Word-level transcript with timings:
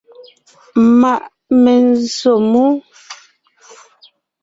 Ma’ 0.99 1.13
menzsǒ 1.63 2.33
mú. 2.51 2.65